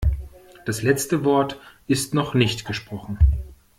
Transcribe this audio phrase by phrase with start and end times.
[0.65, 3.19] Das letzte Wort ist noch nicht gesprochen.